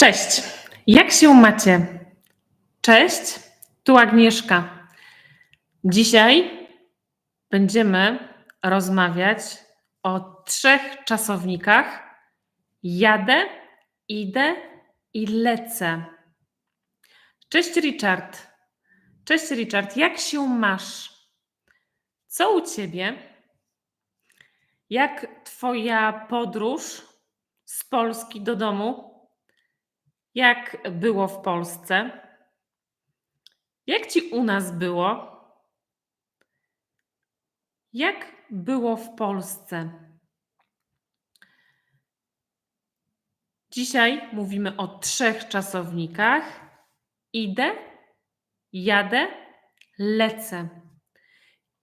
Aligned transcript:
Cześć, 0.00 0.42
jak 0.86 1.10
się 1.10 1.34
macie? 1.34 1.86
Cześć, 2.80 3.40
tu 3.82 3.96
Agnieszka. 3.96 4.88
Dzisiaj 5.84 6.50
będziemy 7.50 8.28
rozmawiać 8.64 9.38
o 10.02 10.42
trzech 10.46 11.04
czasownikach: 11.04 12.16
jadę, 12.82 13.46
idę 14.08 14.54
i 15.14 15.26
lecę. 15.26 16.04
Cześć 17.48 17.76
Richard. 17.76 18.46
Cześć 19.24 19.50
Richard, 19.50 19.96
jak 19.96 20.18
się 20.18 20.48
masz? 20.48 21.12
Co 22.26 22.56
u 22.56 22.60
ciebie? 22.60 23.34
Jak 24.90 25.26
twoja 25.44 26.26
podróż 26.28 27.02
z 27.64 27.84
Polski 27.84 28.40
do 28.40 28.56
domu? 28.56 29.17
Jak 30.34 30.76
było 30.90 31.28
w 31.28 31.42
Polsce? 31.42 32.10
Jak 33.86 34.06
ci 34.06 34.20
u 34.30 34.44
nas 34.44 34.72
było? 34.72 35.38
Jak 37.92 38.46
było 38.50 38.96
w 38.96 39.14
Polsce? 39.14 39.90
Dzisiaj 43.70 44.28
mówimy 44.32 44.76
o 44.76 44.98
trzech 44.98 45.48
czasownikach: 45.48 46.60
idę, 47.32 47.72
jadę, 48.72 49.28
lecę. 49.98 50.68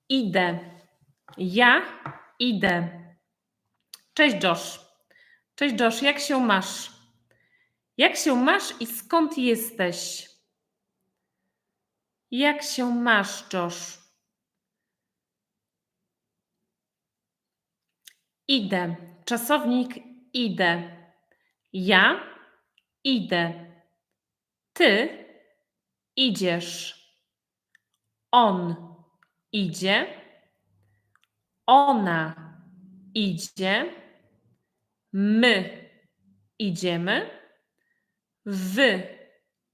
Idę. 0.10 0.60
Ja 1.38 1.82
idę. 2.40 3.06
Cześć 4.14 4.44
Josh. 4.44 4.80
Cześć 5.56 5.80
Josh, 5.80 6.02
jak 6.02 6.20
się 6.20 6.40
masz? 6.40 6.95
Jak 7.98 8.16
się 8.16 8.36
masz 8.36 8.82
i 8.82 8.86
skąd 8.86 9.38
jesteś? 9.38 10.30
Jak 12.32 12.64
się 12.64 12.96
masz, 12.96 13.54
Josh? 13.54 13.98
Idę. 18.48 18.96
Czasownik 19.26 19.96
idę. 20.34 20.98
Ja 21.74 22.20
idę. 23.04 23.72
Ty 24.74 25.26
idziesz. 26.16 26.96
On 28.32 28.76
idzie. 29.52 30.22
Ona 31.66 32.36
idzie. 33.14 33.94
My 35.14 35.90
idziemy. 36.60 37.35
Wy 38.46 39.18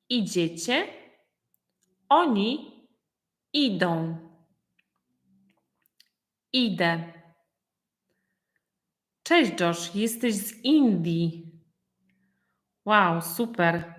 idziecie. 0.10 0.88
Oni 2.10 2.72
idą. 3.54 4.18
Idę. 6.54 7.14
Cześć 9.24 9.52
Josh, 9.60 9.96
jesteś 9.96 10.36
z 10.36 10.64
Indii. 10.64 11.52
Wow, 12.86 13.22
super. 13.22 13.94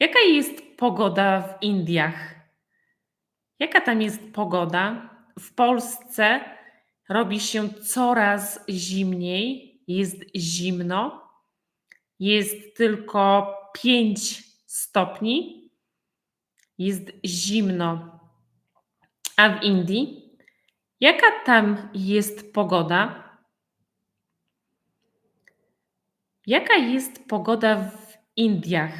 Jaka 0.00 0.18
jest 0.18 0.62
pogoda 0.76 1.40
w 1.40 1.62
Indiach? 1.62 2.34
Jaka 3.58 3.80
tam 3.80 4.02
jest 4.02 4.32
pogoda? 4.32 5.10
W 5.38 5.54
Polsce 5.54 6.40
robi 7.08 7.40
się 7.40 7.68
coraz 7.74 8.64
zimniej, 8.68 9.82
jest 9.86 10.22
zimno, 10.36 11.28
jest 12.18 12.76
tylko 12.76 13.54
5 13.72 14.42
stopni, 14.66 15.70
jest 16.78 17.10
zimno. 17.24 18.20
A 19.36 19.48
w 19.48 19.62
Indii? 19.62 20.22
Jaka 21.00 21.26
tam 21.44 21.88
jest 21.94 22.52
pogoda? 22.52 23.22
Jaka 26.46 26.74
jest 26.74 27.28
pogoda 27.28 27.76
w 27.76 28.18
Indiach? 28.36 28.94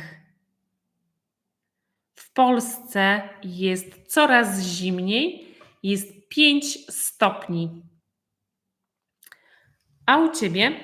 W 2.15 2.33
Polsce 2.33 3.29
jest 3.43 4.07
coraz 4.07 4.61
zimniej, 4.61 5.57
jest 5.83 6.29
5 6.29 6.93
stopni. 6.95 7.83
A 10.07 10.19
u 10.19 10.33
ciebie? 10.33 10.81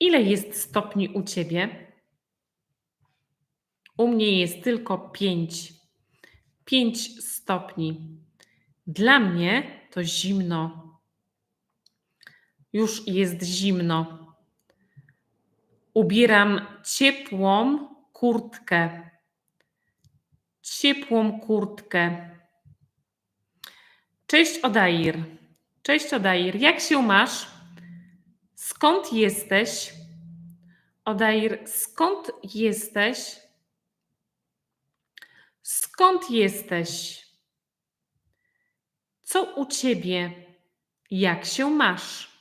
Ile 0.00 0.22
jest 0.22 0.60
stopni 0.60 1.08
u 1.08 1.22
ciebie? 1.22 1.87
U 3.98 4.08
mnie 4.08 4.40
jest 4.40 4.64
tylko 4.64 4.98
5. 4.98 5.72
5 6.64 7.24
stopni. 7.24 8.18
Dla 8.86 9.18
mnie 9.20 9.80
to 9.90 10.04
zimno. 10.04 10.88
Już 12.72 13.06
jest 13.06 13.42
zimno. 13.42 14.26
Ubieram 15.94 16.60
ciepłą 16.84 17.88
kurtkę. 18.12 19.10
Ciepłą 20.62 21.40
kurtkę. 21.40 22.30
Cześć 24.26 24.58
Odair. 24.58 25.24
Cześć 25.82 26.12
Odair. 26.12 26.56
Jak 26.56 26.80
się 26.80 27.02
masz? 27.02 27.46
Skąd 28.54 29.12
jesteś? 29.12 29.94
Odair, 31.04 31.58
skąd 31.66 32.30
jesteś? 32.54 33.47
Skąd 35.62 36.30
jesteś? 36.30 37.22
Co 39.22 39.54
u 39.54 39.66
ciebie? 39.66 40.46
Jak 41.10 41.44
się 41.44 41.70
masz? 41.70 42.38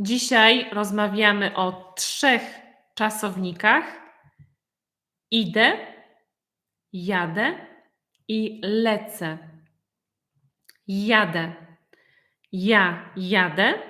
Dzisiaj 0.00 0.70
rozmawiamy 0.70 1.56
o 1.56 1.92
trzech 1.96 2.42
czasownikach: 2.94 3.84
idę, 5.30 5.94
jadę 6.92 7.66
i 8.28 8.60
lecę. 8.62 9.38
Jadę. 10.86 11.54
Ja 12.52 13.12
jadę. 13.16 13.82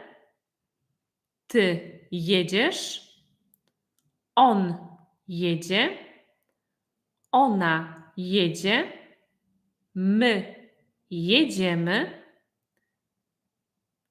Ty 1.47 1.99
jedziesz. 2.11 3.09
On 4.35 4.89
jedzie. 5.29 6.02
Ona 7.33 8.03
jedzie. 8.17 8.93
My 9.95 10.55
jedziemy. 11.11 12.23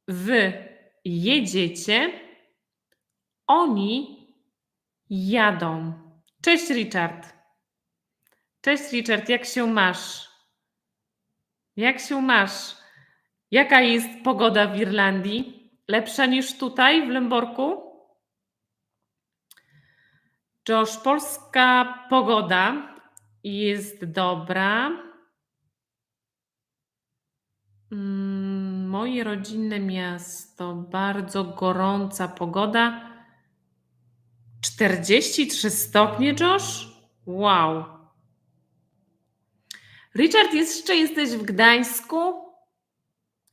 Wy 0.07 0.71
jedziecie, 1.05 2.19
oni 3.47 4.27
jadą. 5.09 5.93
Cześć 6.41 6.69
Richard. 6.69 7.33
Cześć 8.61 8.91
Richard, 8.91 9.29
jak 9.29 9.45
się 9.45 9.67
masz? 9.67 10.29
Jak 11.75 11.99
się 11.99 12.21
masz? 12.21 12.75
Jaka 13.51 13.81
jest 13.81 14.09
pogoda 14.23 14.67
w 14.67 14.77
Irlandii? 14.77 15.71
Lepsza 15.87 16.25
niż 16.25 16.57
tutaj 16.57 17.07
w 17.07 17.09
Lęborku? 17.09 17.91
Josh, 20.69 20.97
polska 20.97 21.93
pogoda 22.09 22.90
jest 23.43 24.05
dobra. 24.05 24.91
Mm, 27.91 28.87
moje 28.87 29.23
rodzinne 29.23 29.79
miasto, 29.79 30.75
bardzo 30.75 31.43
gorąca 31.43 32.27
pogoda. 32.27 33.11
43 34.61 35.69
stopnie, 35.69 36.35
Josh? 36.39 36.87
Wow. 37.25 37.83
Richard, 40.15 40.53
jeszcze 40.53 40.95
jesteś 40.95 41.29
w 41.29 41.43
Gdańsku? 41.43 42.17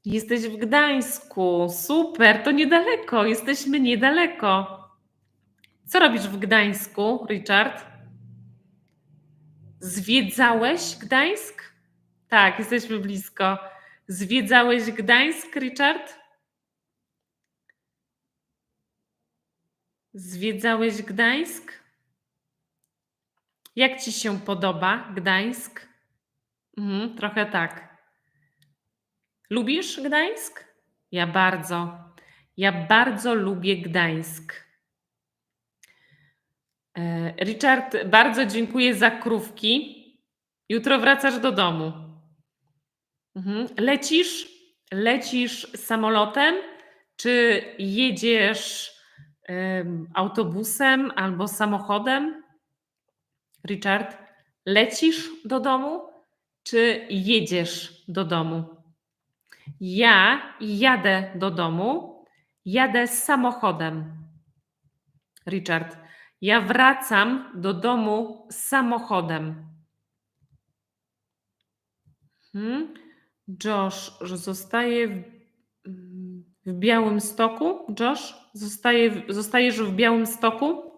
Jesteś 0.04 0.40
w 0.40 0.56
Gdańsku. 0.56 1.68
Super, 1.70 2.42
to 2.42 2.50
niedaleko. 2.50 3.24
Jesteśmy 3.24 3.80
niedaleko. 3.80 4.78
Co 5.86 5.98
robisz 5.98 6.28
w 6.28 6.38
Gdańsku, 6.38 7.26
Richard? 7.30 7.84
Zwiedzałeś 9.80 10.96
Gdańsk? 10.96 11.62
Tak, 12.28 12.58
jesteśmy 12.58 12.98
blisko. 12.98 13.58
Zwiedzałeś 14.08 14.92
Gdańsk, 14.92 15.56
Richard? 15.56 16.14
Zwiedzałeś 20.14 21.02
Gdańsk? 21.02 21.72
Jak 23.76 24.00
ci 24.00 24.12
się 24.12 24.40
podoba 24.40 25.12
Gdańsk? 25.16 25.88
Mhm, 26.78 27.16
trochę 27.16 27.46
tak. 27.46 27.96
Lubisz 29.50 30.00
Gdańsk? 30.00 30.64
Ja 31.12 31.26
bardzo. 31.26 32.04
Ja 32.56 32.72
bardzo 32.72 33.34
lubię 33.34 33.76
Gdańsk. 33.76 34.67
E, 36.98 37.34
Richard, 37.44 37.96
bardzo 38.06 38.46
dziękuję 38.46 38.94
za 38.94 39.10
krówki. 39.10 39.98
Jutro 40.68 40.98
wracasz 40.98 41.38
do 41.38 41.52
domu. 41.52 41.92
Mhm. 43.36 43.66
Lecisz? 43.78 44.48
Lecisz 44.92 45.72
samolotem, 45.76 46.54
czy 47.16 47.62
jedziesz 47.78 48.92
em, 49.42 50.08
autobusem 50.14 51.12
albo 51.16 51.48
samochodem? 51.48 52.44
Richard, 53.68 54.18
lecisz 54.66 55.30
do 55.44 55.60
domu, 55.60 56.00
czy 56.62 57.06
jedziesz 57.10 58.04
do 58.08 58.24
domu? 58.24 58.64
Ja 59.80 60.42
jadę 60.60 61.32
do 61.34 61.50
domu, 61.50 62.24
jadę 62.64 63.06
samochodem. 63.06 64.18
Richard, 65.46 66.07
ja 66.40 66.60
wracam 66.60 67.52
do 67.54 67.74
domu 67.74 68.46
samochodem. 68.50 69.68
Hmm. 72.52 72.94
Josh 73.64 74.18
zostaje 74.20 75.08
w, 75.08 75.22
w 76.66 76.72
Białym 76.72 77.20
Stoku. 77.20 77.94
Josh, 78.00 78.34
zostaje, 78.52 79.22
zostajesz 79.28 79.82
w 79.82 79.94
Białym 79.94 80.26
Stoku? 80.26 80.88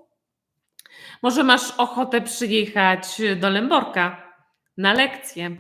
Może 1.23 1.45
masz 1.45 1.71
ochotę 1.79 2.21
przyjechać 2.21 3.23
do 3.41 3.51
Lęborka 3.51 4.35
na 4.77 4.93
lekcję. 4.93 5.57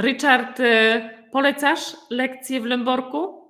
Richard, 0.00 0.60
y, 0.60 1.10
polecasz 1.32 1.96
lekcję 2.10 2.60
w 2.60 2.64
Lęborku? 2.64 3.48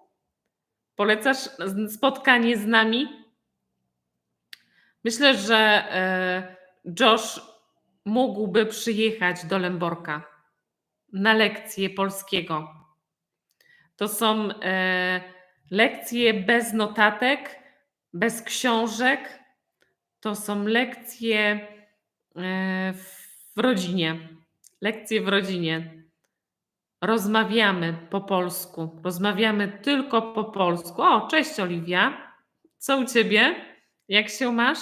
Polecasz 0.97 1.49
spotkanie 1.89 2.57
z 2.57 2.67
nami? 2.67 3.28
Myślę, 5.09 5.39
że 5.39 5.57
e, 5.57 6.57
Josh 7.01 7.41
mógłby 8.05 8.67
przyjechać 8.67 9.47
do 9.47 9.59
Lęborka 9.59 10.23
na 11.13 11.35
lekcję 11.35 11.91
polskiego. 11.91 12.69
To 13.97 14.09
są 14.09 14.49
e, 14.63 15.21
lekcje 15.71 16.35
bez 16.35 16.73
notatek, 16.73 17.59
bez 18.13 18.43
książek. 18.43 19.43
To 20.21 20.35
są 20.35 20.65
lekcje 20.65 21.41
e, 21.41 22.93
w 23.57 23.61
rodzinie. 23.61 24.29
Lekcje 24.81 25.23
w 25.23 25.29
rodzinie. 25.29 26.05
Rozmawiamy 27.03 28.07
po 28.11 28.21
polsku. 28.21 29.01
Rozmawiamy 29.05 29.79
tylko 29.83 30.23
po 30.23 30.45
polsku. 30.45 31.03
O, 31.03 31.29
cześć 31.31 31.61
Oliwia. 31.61 32.33
Co 32.79 32.99
u 32.99 33.05
ciebie? 33.05 33.68
Jak 34.09 34.29
się 34.29 34.53
masz? 34.53 34.79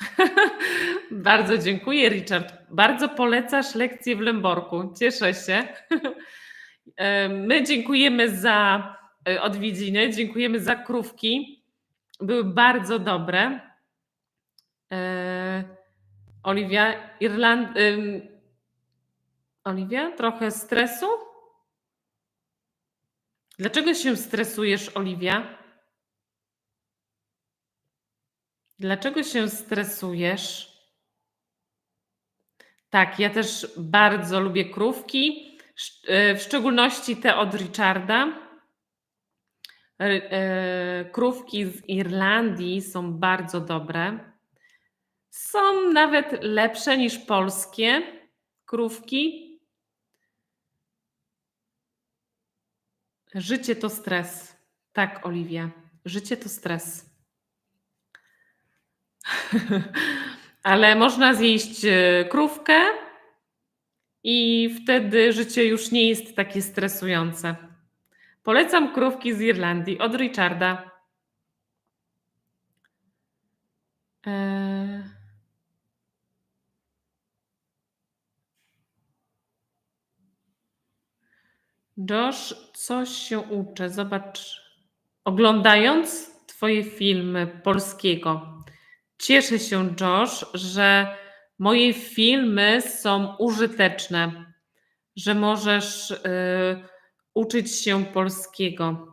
Bardzo 1.10 1.58
dziękuję, 1.58 2.08
Richard. 2.08 2.54
Bardzo 2.70 3.08
polecasz 3.08 3.74
lekcję 3.74 4.16
w 4.16 4.20
Lęborku. 4.20 4.94
Cieszę 4.98 5.34
się. 5.34 5.68
E, 6.96 7.28
My 7.28 7.62
dziękujemy 7.62 8.36
za 8.36 8.82
e, 9.28 9.42
odwiedziny, 9.42 10.10
dziękujemy 10.10 10.60
za 10.60 10.76
krówki. 10.76 11.64
Były 12.20 12.44
bardzo 12.44 12.98
dobre. 12.98 13.60
E, 14.92 15.64
Oliwia, 16.42 17.10
Irland. 17.20 17.68
Oliwia, 19.64 20.10
trochę 20.10 20.50
stresu? 20.50 21.06
Dlaczego 23.58 23.94
się 23.94 24.16
stresujesz, 24.16 24.96
Oliwia? 24.96 25.55
Dlaczego 28.78 29.22
się 29.22 29.48
stresujesz? 29.48 30.76
Tak, 32.90 33.18
ja 33.18 33.30
też 33.30 33.66
bardzo 33.76 34.40
lubię 34.40 34.64
krówki, 34.64 35.58
e, 36.06 36.34
w 36.34 36.42
szczególności 36.42 37.16
te 37.16 37.36
od 37.36 37.54
Richarda. 37.54 38.46
R- 39.98 40.22
e, 40.30 41.10
Krówki 41.12 41.64
z 41.66 41.88
Irlandii 41.88 42.82
są 42.82 43.12
bardzo 43.12 43.60
dobre. 43.60 44.32
Są 45.30 45.90
nawet 45.90 46.42
lepsze 46.42 46.98
niż 46.98 47.18
polskie 47.18 48.02
krówki. 48.64 49.46
Życie 53.34 53.76
to 53.76 53.90
stres. 53.90 54.56
Tak, 54.92 55.26
Oliwia. 55.26 55.70
Życie 56.04 56.36
to 56.36 56.48
stres. 56.48 57.15
Ale 60.62 60.96
można 60.96 61.34
zjeść 61.34 61.84
e, 61.84 62.24
krówkę 62.24 62.80
i 64.24 64.70
wtedy 64.82 65.32
życie 65.32 65.64
już 65.64 65.90
nie 65.90 66.08
jest 66.08 66.36
takie 66.36 66.62
stresujące. 66.62 67.56
Polecam 68.42 68.94
krówki 68.94 69.34
z 69.34 69.40
Irlandii 69.40 69.98
od 69.98 70.14
Richarda. 70.14 70.90
Eee, 74.26 75.02
Josh, 82.10 82.54
coś 82.74 83.08
się 83.08 83.38
uczę. 83.38 83.90
Zobacz, 83.90 84.62
oglądając 85.24 86.36
Twoje 86.46 86.84
filmy 86.84 87.46
polskiego. 87.46 88.55
Cieszę 89.18 89.58
się, 89.58 89.94
Josh, 90.00 90.46
że 90.54 91.16
moje 91.58 91.94
filmy 91.94 92.82
są 92.82 93.36
użyteczne, 93.36 94.52
że 95.16 95.34
możesz 95.34 96.10
y, 96.10 96.16
uczyć 97.34 97.82
się 97.82 98.04
polskiego. 98.04 99.12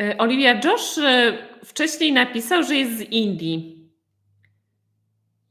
Y, 0.00 0.18
Oliwia, 0.18 0.60
Josh 0.64 0.98
y, 0.98 1.38
wcześniej 1.64 2.12
napisał, 2.12 2.62
że 2.62 2.74
jest 2.74 2.98
z 2.98 3.00
Indii. 3.00 3.90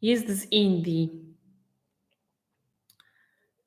Jest 0.02 0.30
z 0.30 0.52
Indii. 0.52 1.26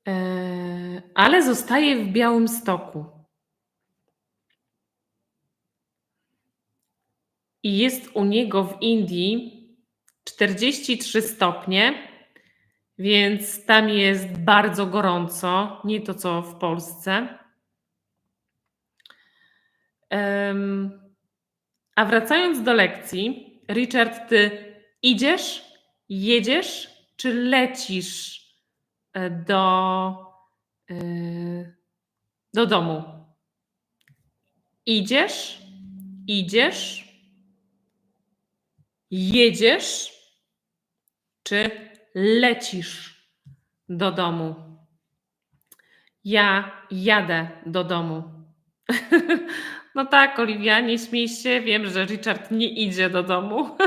E, 0.07 1.01
ale 1.15 1.43
zostaje 1.43 2.05
w 2.05 2.07
Białym 2.07 2.47
Stoku. 2.47 3.18
I 7.63 7.77
jest 7.77 8.09
u 8.13 8.25
niego 8.25 8.63
w 8.63 8.81
Indii 8.81 9.59
43 10.23 11.21
stopnie, 11.21 12.07
więc 12.97 13.65
tam 13.65 13.89
jest 13.89 14.37
bardzo 14.37 14.85
gorąco, 14.85 15.81
nie 15.85 16.01
to 16.01 16.13
co 16.13 16.41
w 16.41 16.55
Polsce. 16.55 17.39
A 21.95 22.05
wracając 22.05 22.63
do 22.63 22.73
lekcji, 22.73 23.59
Richard, 23.69 24.29
ty 24.29 24.51
idziesz, 25.01 25.65
jedziesz, 26.09 26.89
czy 27.15 27.33
lecisz 27.33 28.41
e, 29.13 29.29
do, 29.29 30.15
e, 30.91 30.95
do 32.53 32.65
domu? 32.65 33.03
Idziesz, 34.85 35.61
idziesz, 36.27 37.08
jedziesz, 39.11 40.13
czy 41.43 41.89
lecisz 42.15 43.23
do 43.89 44.11
domu? 44.11 44.55
Ja 46.23 46.81
jadę 46.91 47.49
do 47.65 47.83
domu. 47.83 48.23
No 49.95 50.05
tak, 50.05 50.39
Oliwia, 50.39 50.79
nie 50.79 50.99
śmiej 50.99 51.29
się. 51.29 51.61
Wiem, 51.61 51.85
że 51.89 52.05
Richard 52.05 52.51
nie 52.51 52.69
idzie 52.69 53.09
do 53.09 53.23
domu. 53.23 53.77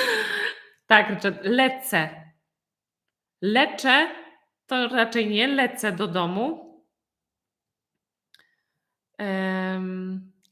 tak, 0.86 1.10
Richard, 1.10 1.44
lecę. 1.44 2.32
Leczę 3.42 4.10
to 4.66 4.88
raczej 4.88 5.28
nie 5.28 5.48
lecę 5.48 5.92
do 5.92 6.06
domu. 6.06 6.70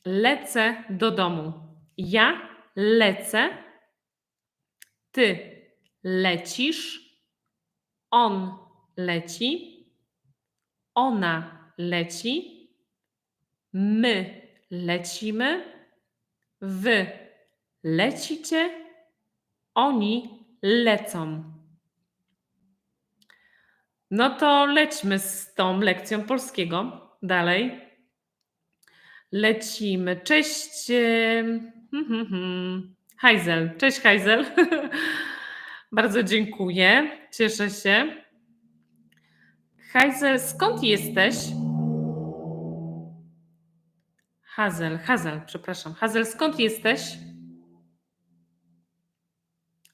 Lecę 0.04 0.84
do 0.90 1.10
domu. 1.10 1.52
Ja 1.96 2.48
lecę. 2.76 3.67
Ty 5.12 5.58
lecisz. 6.02 7.00
On 8.10 8.58
leci. 8.96 9.84
Ona 10.94 11.72
leci. 11.78 12.68
My 13.72 14.48
lecimy. 14.70 15.64
Wy 16.60 17.06
lecicie. 17.84 18.70
Oni 19.74 20.44
lecą. 20.62 21.44
No 24.10 24.30
to 24.30 24.66
lećmy 24.66 25.18
z 25.18 25.54
tą 25.54 25.80
lekcją 25.80 26.24
polskiego 26.24 27.08
dalej. 27.22 27.80
Lecimy. 29.32 30.20
Cześć. 30.20 30.86
hmm, 31.92 32.04
hmm, 32.06 32.26
hmm. 32.26 32.97
Hajzel. 33.18 33.76
Cześć 33.78 34.00
Hajzel. 34.00 34.46
Bardzo 35.92 36.22
dziękuję. 36.22 37.10
Cieszę 37.32 37.70
się. 37.70 38.24
Hajzel, 39.92 40.40
skąd 40.40 40.82
jesteś? 40.82 41.36
Hazel, 44.42 44.98
Hazel, 44.98 45.40
przepraszam. 45.46 45.94
Hazel, 45.94 46.26
skąd 46.26 46.58
jesteś? 46.60 47.00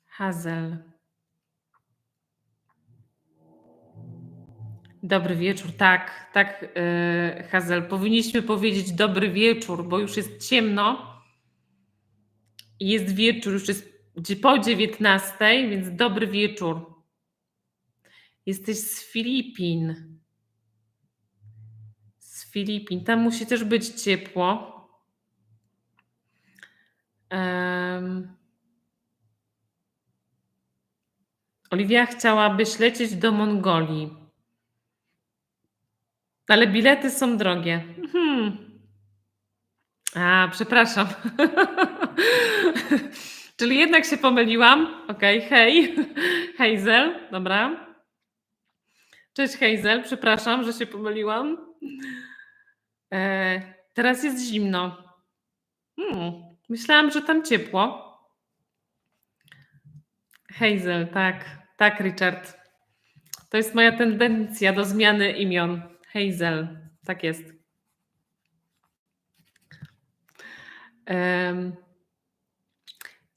Hazel. 0.06 0.78
Dobry 5.02 5.36
wieczór, 5.36 5.72
tak, 5.72 6.30
tak, 6.32 6.62
yy, 7.36 7.44
Hazel. 7.44 7.82
Powinniśmy 7.88 8.42
powiedzieć 8.42 8.92
dobry 8.92 9.30
wieczór, 9.30 9.88
bo 9.88 9.98
już 9.98 10.16
jest 10.16 10.48
ciemno. 10.48 11.13
Jest 12.80 13.14
wieczór, 13.14 13.52
już 13.52 13.68
jest 13.68 13.94
po 14.42 14.58
19, 14.58 15.68
więc 15.70 15.96
dobry 15.96 16.26
wieczór. 16.26 16.94
Jesteś 18.46 18.78
z 18.78 19.12
Filipin. 19.12 20.18
Z 22.18 22.50
Filipin. 22.50 23.04
Tam 23.04 23.20
musi 23.20 23.46
też 23.46 23.64
być 23.64 24.02
ciepło. 24.02 24.74
Em, 27.30 28.36
Oliwia 31.70 32.06
chciałabyś 32.06 32.78
lecieć 32.78 33.14
do 33.14 33.32
Mongolii. 33.32 34.16
Ale 36.48 36.66
bilety 36.66 37.10
są 37.10 37.36
drogie. 37.36 37.84
Mhm. 37.98 38.58
A, 40.14 40.48
przepraszam. 40.52 41.06
Czyli 43.56 43.78
jednak 43.78 44.04
się 44.04 44.16
pomyliłam. 44.16 45.04
Okej, 45.08 45.40
hej. 45.40 45.96
Hazel, 46.58 47.28
dobra. 47.30 47.86
Cześć 49.32 49.54
Hazel, 49.56 50.02
przepraszam, 50.02 50.64
że 50.64 50.72
się 50.72 50.86
pomyliłam. 50.86 51.74
E, 53.12 53.60
teraz 53.94 54.24
jest 54.24 54.44
zimno. 54.44 55.04
Hmm, 55.96 56.32
myślałam, 56.68 57.10
że 57.10 57.22
tam 57.22 57.44
ciepło. 57.44 58.04
Hazel, 60.52 61.08
tak, 61.08 61.44
tak, 61.76 62.00
Richard. 62.00 62.58
To 63.50 63.56
jest 63.56 63.74
moja 63.74 63.92
tendencja 63.92 64.72
do 64.72 64.84
zmiany 64.84 65.32
imion. 65.32 65.82
Hazel, 66.12 66.68
tak 67.06 67.22
jest. 67.22 67.44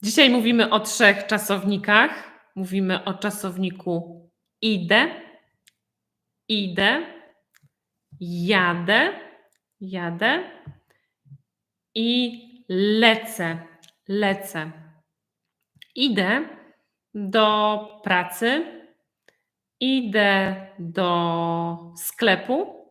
Dzisiaj 0.02 0.30
mówimy 0.30 0.70
o 0.70 0.80
trzech 0.80 1.26
czasownikach. 1.26 2.28
Mówimy 2.54 3.04
o 3.04 3.14
czasowniku 3.14 4.28
idę, 4.62 5.08
idę, 6.48 7.06
jadę, 8.20 9.12
jadę 9.80 10.50
i 11.94 12.42
lecę, 12.68 13.58
lecę. 14.08 14.72
Idę 15.94 16.48
do 17.14 18.00
pracy, 18.04 18.66
idę 19.80 20.66
do 20.78 21.94
sklepu, 21.96 22.86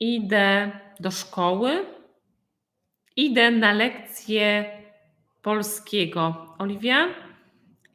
idę 0.00 0.72
do 1.00 1.10
szkoły, 1.10 1.86
idę 3.16 3.50
na 3.50 3.72
lekcję 3.72 4.79
polskiego. 5.42 6.54
Oliwia, 6.58 7.08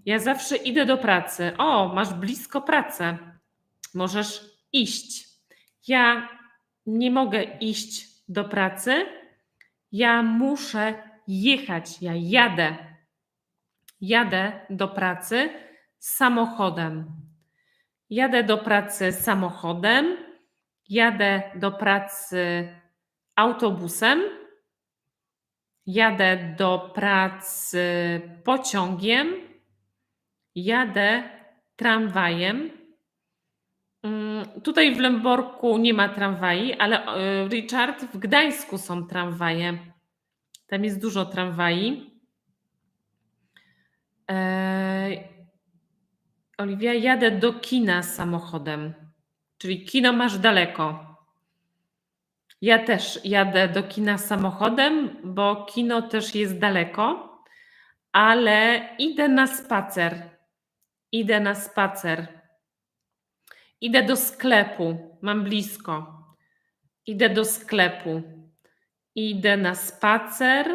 ja 0.05 0.19
zawsze 0.19 0.55
idę 0.55 0.85
do 0.85 0.97
pracy. 0.97 1.57
O, 1.57 1.87
masz 1.93 2.13
blisko 2.13 2.61
pracę. 2.61 3.17
Możesz 3.93 4.41
iść. 4.73 5.27
Ja 5.87 6.29
nie 6.85 7.11
mogę 7.11 7.43
iść 7.43 8.07
do 8.27 8.43
pracy. 8.43 9.05
Ja 9.91 10.23
muszę 10.23 10.93
jechać. 11.27 12.01
Ja 12.01 12.13
jadę. 12.15 12.75
Jadę 14.01 14.65
do 14.69 14.87
pracy 14.87 15.49
samochodem. 15.99 17.05
Jadę 18.09 18.43
do 18.43 18.57
pracy 18.57 19.11
samochodem. 19.11 20.17
Jadę 20.89 21.43
do 21.55 21.71
pracy 21.71 22.69
autobusem. 23.35 24.44
Jadę 25.87 26.55
do 26.57 26.91
pracy 26.95 27.81
pociągiem. 28.43 29.27
Jadę 30.55 31.29
tramwajem. 31.75 32.69
Mm, 34.03 34.61
Tutaj 34.61 34.95
w 34.95 34.99
Lęborku 34.99 35.77
nie 35.77 35.93
ma 35.93 36.09
tramwaji, 36.09 36.73
ale 36.73 37.05
e, 37.05 37.47
Richard, 37.47 38.05
w 38.05 38.17
Gdańsku 38.17 38.77
są 38.77 39.07
tramwaje. 39.07 39.77
Tam 40.67 40.83
jest 40.83 41.01
dużo 41.01 41.25
tramwaj. 41.25 42.11
Oliwia, 46.57 46.93
jadę 46.93 47.31
do 47.31 47.53
kina 47.53 48.03
samochodem. 48.03 48.93
Czyli 49.57 49.85
kino 49.85 50.13
masz 50.13 50.37
daleko. 50.37 51.14
Ja 52.61 52.79
też 52.85 53.19
jadę 53.23 53.67
do 53.67 53.83
kina 53.83 54.17
samochodem, 54.17 55.17
bo 55.23 55.65
kino 55.65 56.01
też 56.01 56.35
jest 56.35 56.59
daleko, 56.59 57.35
ale 58.11 58.89
idę 58.99 59.27
na 59.27 59.47
spacer. 59.47 60.29
Idę 61.11 61.39
na 61.39 61.55
spacer. 61.55 62.27
Idę 63.81 64.03
do 64.03 64.15
sklepu, 64.15 65.17
mam 65.21 65.43
blisko. 65.43 66.23
Idę 67.05 67.29
do 67.29 67.45
sklepu. 67.45 68.21
Idę 69.15 69.57
na 69.57 69.75
spacer. 69.75 70.67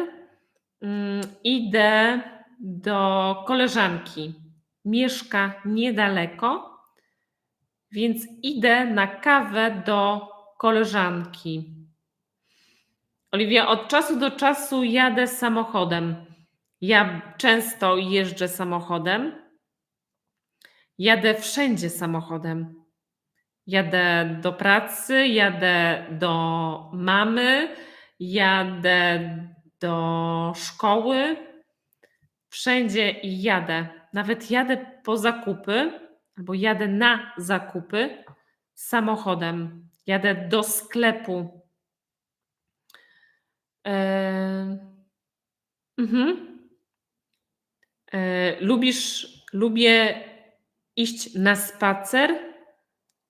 Mm, 0.81 1.21
Idę 1.43 2.21
do 2.59 3.35
koleżanki. 3.47 4.33
Mieszka 4.85 5.61
niedaleko, 5.65 6.77
więc 7.91 8.27
idę 8.43 8.85
na 8.85 9.07
kawę 9.07 9.83
do 9.85 10.30
koleżanki. 10.61 11.73
Oliwia, 13.31 13.67
od 13.67 13.87
czasu 13.87 14.19
do 14.19 14.31
czasu 14.31 14.83
jadę 14.83 15.27
samochodem. 15.27 16.25
Ja 16.81 17.21
często 17.37 17.97
jeżdżę 17.97 18.47
samochodem. 18.47 19.35
Jadę 20.97 21.35
wszędzie 21.35 21.89
samochodem. 21.89 22.83
Jadę 23.67 24.37
do 24.41 24.53
pracy, 24.53 25.27
jadę 25.27 26.05
do 26.11 26.89
mamy, 26.93 27.75
jadę 28.19 29.37
do 29.79 30.53
szkoły. 30.55 31.37
Wszędzie 32.49 33.15
jadę. 33.23 33.87
Nawet 34.13 34.51
jadę 34.51 34.85
po 35.03 35.17
zakupy, 35.17 35.99
albo 36.37 36.53
jadę 36.53 36.87
na 36.87 37.33
zakupy 37.37 38.23
samochodem. 38.73 39.90
Jadę 40.07 40.35
do 40.49 40.63
sklepu. 40.63 41.61
Eee, 43.85 44.77
mhm. 45.97 46.51
Eee, 48.13 48.57
lubisz, 48.61 49.27
lubię 49.53 50.23
iść 50.95 51.35
na 51.35 51.55
spacer 51.55 52.39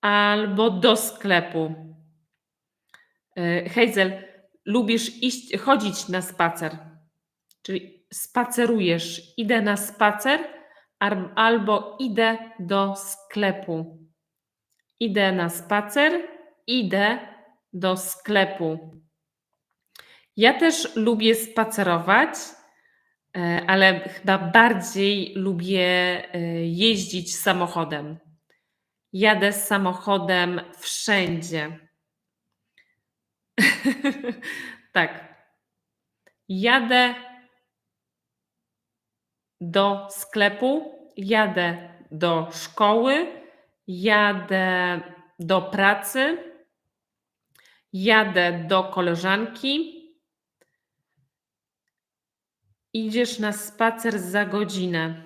albo 0.02 0.70
do 0.70 0.96
sklepu. 0.96 1.76
Eee, 3.36 3.70
Hazel, 3.70 4.24
lubisz 4.66 5.24
iść, 5.24 5.58
chodzić 5.58 6.08
na 6.08 6.22
spacer, 6.22 6.78
czyli 7.64 8.06
spacerujesz. 8.14 9.34
Idę 9.38 9.62
na 9.62 9.78
spacer 9.78 10.40
albo 11.36 11.98
idę 12.00 12.38
do 12.60 12.96
sklepu. 12.96 13.98
Idę 15.00 15.32
na 15.32 15.50
spacer, 15.50 16.31
idę 16.68 17.20
do 17.74 17.98
sklepu. 17.98 19.02
Ja 20.38 20.60
też 20.60 20.96
lubię 20.96 21.36
spacerować, 21.36 22.36
e, 23.38 23.62
ale 23.68 24.10
chyba 24.10 24.38
bardziej 24.38 25.34
lubię 25.36 25.88
e, 26.34 26.40
jeździć 26.66 27.36
samochodem. 27.36 28.18
Jadę 29.14 29.54
samochodem 29.54 30.62
wszędzie. 30.78 31.80
tak. 34.94 35.32
Jadę 36.50 37.16
do 39.62 40.08
sklepu, 40.10 41.00
jadę 41.18 41.90
do 42.12 42.50
szkoły, 42.52 43.42
jadę 43.88 45.02
do 45.40 45.62
pracy, 45.62 46.51
jadę 47.94 48.66
do 48.68 48.84
koleżanki, 48.84 50.02
Idziesz 52.94 53.40
na 53.40 53.52
spacer 53.52 54.20
za 54.20 54.46
godzinę. 54.46 55.24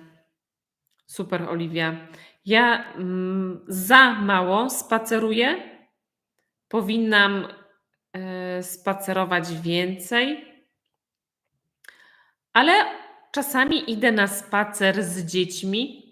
Super, 1.06 1.42
Oliwia. 1.42 1.96
Ja 2.44 2.92
mm, 2.94 3.64
za 3.68 4.12
mało 4.12 4.70
spaceruję. 4.70 5.78
Powinnam 6.68 7.48
e, 8.12 8.62
spacerować 8.62 9.52
więcej. 9.52 10.44
Ale 12.52 12.72
czasami 13.32 13.90
idę 13.90 14.12
na 14.12 14.26
spacer 14.26 15.02
z 15.02 15.24
dziećmi. 15.24 16.02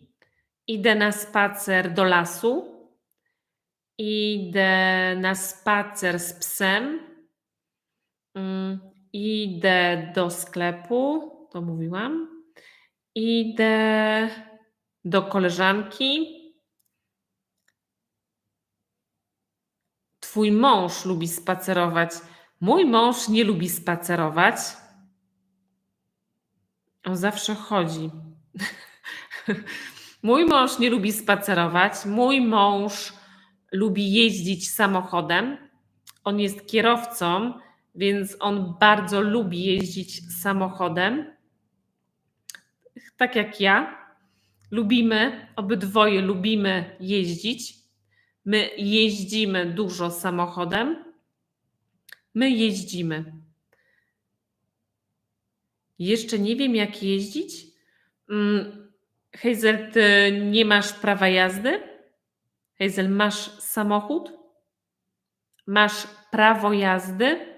Idę 0.66 0.94
na 0.94 1.12
spacer 1.12 1.92
do 1.92 2.04
lasu. 2.04 2.73
Idę 3.98 5.16
na 5.16 5.34
spacer 5.34 6.20
z 6.20 6.32
psem. 6.32 7.00
Mm, 8.34 8.80
Idę 9.12 10.12
do 10.14 10.30
sklepu, 10.30 11.30
to 11.50 11.62
mówiłam. 11.62 12.42
Idę 13.14 14.28
do 15.04 15.22
koleżanki. 15.22 16.40
Twój 20.20 20.52
mąż 20.52 21.04
lubi 21.04 21.28
spacerować. 21.28 22.10
Mój 22.60 22.86
mąż 22.86 23.28
nie 23.28 23.44
lubi 23.44 23.68
spacerować. 23.68 24.56
On 27.04 27.16
zawsze 27.16 27.54
chodzi. 27.54 28.10
Mój 30.22 30.44
mąż 30.44 30.78
nie 30.78 30.90
lubi 30.90 31.12
spacerować. 31.12 32.04
Mój 32.06 32.40
mąż 32.40 33.12
lubi 33.74 34.12
jeździć 34.12 34.70
samochodem. 34.70 35.56
On 36.24 36.40
jest 36.40 36.66
kierowcą, 36.66 37.54
więc 37.94 38.36
on 38.40 38.74
bardzo 38.80 39.20
lubi 39.20 39.64
jeździć 39.64 40.32
samochodem. 40.42 41.34
Tak 43.16 43.36
jak 43.36 43.60
ja. 43.60 44.04
Lubimy, 44.70 45.48
obydwoje 45.56 46.20
lubimy 46.20 46.96
jeździć. 47.00 47.74
My 48.44 48.70
jeździmy 48.76 49.66
dużo 49.66 50.10
samochodem. 50.10 51.04
My 52.34 52.50
jeździmy. 52.50 53.32
Jeszcze 55.98 56.38
nie 56.38 56.56
wiem, 56.56 56.74
jak 56.74 57.02
jeździć. 57.02 57.66
Mm, 58.30 58.92
Hazel, 59.36 59.92
ty 59.92 60.02
nie 60.50 60.64
masz 60.64 60.92
prawa 60.92 61.28
jazdy? 61.28 61.93
Hazel, 62.80 63.08
masz 63.08 63.60
samochód? 63.60 64.32
Masz 65.66 66.06
prawo 66.30 66.72
jazdy? 66.72 67.54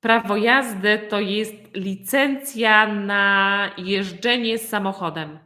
Prawo 0.00 0.36
jazdy 0.36 0.98
to 0.98 1.20
jest 1.20 1.54
licencja 1.74 2.86
na 2.86 3.70
jeżdżenie 3.78 4.58
samochodem. 4.58 5.38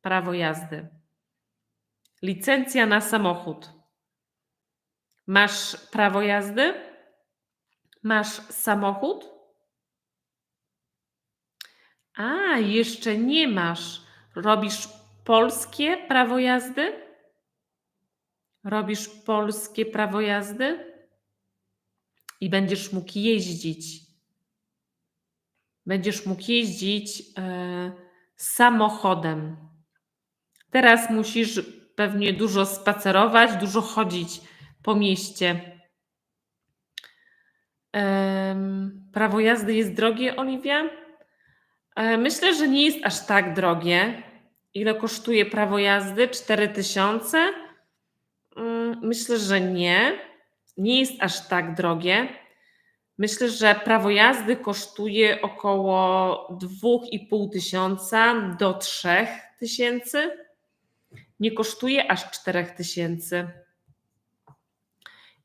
Prawo 0.00 0.32
jazdy. 0.32 0.88
Licencja 2.22 2.86
na 2.86 3.00
samochód. 3.00 3.70
Masz 5.26 5.76
prawo 5.90 6.22
jazdy? 6.22 6.74
Masz 8.02 8.28
samochód? 8.50 9.24
A, 12.14 12.58
jeszcze 12.58 13.18
nie 13.18 13.48
masz. 13.48 14.02
Robisz 14.34 14.88
polskie 15.24 15.96
prawo 15.96 16.38
jazdy? 16.38 17.05
Robisz 18.66 19.08
polskie 19.08 19.86
prawo 19.86 20.20
jazdy? 20.20 20.94
I 22.40 22.50
będziesz 22.50 22.92
mógł 22.92 23.12
jeździć. 23.14 24.06
Będziesz 25.86 26.26
mógł 26.26 26.42
jeździć 26.48 27.22
e, 27.38 27.92
samochodem. 28.36 29.56
Teraz 30.70 31.10
musisz 31.10 31.60
pewnie 31.96 32.32
dużo 32.32 32.66
spacerować, 32.66 33.60
dużo 33.60 33.80
chodzić 33.80 34.40
po 34.82 34.94
mieście. 34.94 35.80
Em, 37.92 39.08
prawo 39.12 39.40
jazdy 39.40 39.74
jest 39.74 39.94
drogie, 39.94 40.36
Oliwia? 40.36 40.90
E, 41.96 42.16
Myślę, 42.16 42.54
że 42.54 42.68
nie 42.68 42.84
jest 42.84 42.98
aż 43.04 43.26
tak 43.26 43.54
drogie. 43.54 44.22
Ile 44.74 44.94
kosztuje 44.94 45.46
prawo 45.46 45.78
jazdy? 45.78 46.28
4000? 46.28 47.38
Mm, 47.38 47.65
Myślę, 49.06 49.38
że 49.38 49.60
nie. 49.60 50.18
Nie 50.76 51.00
jest 51.00 51.12
aż 51.20 51.48
tak 51.48 51.74
drogie. 51.74 52.28
Myślę, 53.18 53.50
że 53.50 53.74
prawo 53.74 54.10
jazdy 54.10 54.56
kosztuje 54.56 55.42
około 55.42 56.48
2,5 56.82 57.50
tysiąca 57.52 58.34
do 58.58 58.74
3 58.74 59.08
tysięcy. 59.58 60.30
Nie 61.40 61.52
kosztuje 61.52 62.10
aż 62.10 62.30
4 62.30 62.66
tysięcy. 62.76 63.50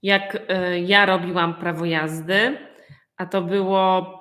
Jak 0.03 0.37
e, 0.47 0.79
ja 0.79 1.05
robiłam 1.05 1.55
prawo 1.55 1.85
jazdy, 1.85 2.57
a 3.17 3.25
to 3.25 3.41
było 3.41 4.17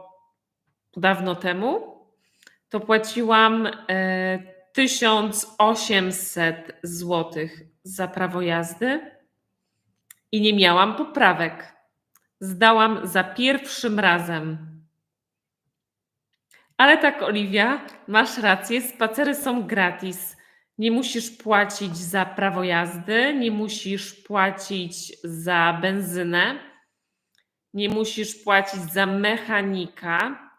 dawno 0.96 1.35
temu, 1.35 2.00
to 2.68 2.81
płaciłam 2.81 3.66
e, 3.66 3.72
1800 4.72 6.76
zł 6.83 7.48
za 7.83 8.09
prawo 8.09 8.42
jazdy 8.42 9.19
i 10.33 10.40
nie 10.40 10.55
miałam 10.55 10.97
poprawek. 10.97 11.77
Zdałam 12.40 13.07
za 13.07 13.25
pierwszym 13.25 14.01
razem. 14.01 14.71
Ale 16.77 16.99
tak, 16.99 17.23
Oliwia, 17.23 17.87
masz 18.09 18.38
rację, 18.38 18.83
spacery 18.83 19.35
są 19.35 19.62
gratis. 19.62 20.37
Nie 20.79 20.90
musisz 20.90 21.31
płacić 21.31 21.97
za 21.97 22.25
prawo 22.25 22.64
jazdy, 22.64 23.35
nie 23.35 23.51
musisz 23.51 24.14
płacić 24.14 25.21
za 25.25 25.79
benzynę, 25.83 26.59
nie 27.75 27.88
musisz 27.88 28.35
płacić 28.35 28.81
za 28.81 29.07
mechanika, 29.07 30.51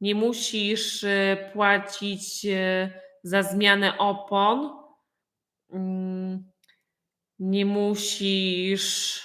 nie 0.00 0.14
musisz 0.14 1.02
y, 1.02 1.36
płacić 1.52 2.44
y, 2.44 2.90
za 3.22 3.42
zmianę 3.42 3.98
opon, 3.98 4.83
nie 7.38 7.66
musisz 7.66 9.24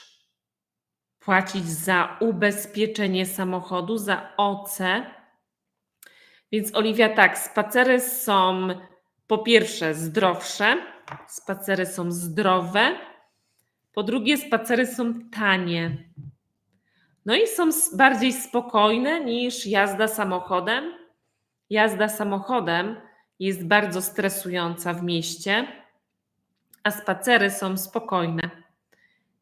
płacić 1.19 1.65
za 1.65 2.17
ubezpieczenie 2.19 3.25
samochodu, 3.25 3.97
za 3.97 4.33
OC. 4.37 4.79
Więc 6.51 6.75
Oliwia, 6.75 7.09
tak, 7.09 7.37
spacery 7.37 7.99
są 8.01 8.67
po 9.27 9.37
pierwsze 9.37 9.93
zdrowsze, 9.93 10.77
spacery 11.27 11.85
są 11.85 12.11
zdrowe, 12.11 12.95
po 13.93 14.03
drugie 14.03 14.37
spacery 14.37 14.87
są 14.87 15.29
tanie. 15.29 16.09
No 17.25 17.35
i 17.35 17.47
są 17.47 17.69
bardziej 17.97 18.33
spokojne 18.33 19.19
niż 19.25 19.65
jazda 19.65 20.07
samochodem. 20.07 20.93
Jazda 21.69 22.09
samochodem 22.09 23.01
jest 23.39 23.67
bardzo 23.67 24.01
stresująca 24.01 24.93
w 24.93 25.03
mieście, 25.03 25.67
a 26.83 26.91
spacery 26.91 27.51
są 27.51 27.77
spokojne. 27.77 28.49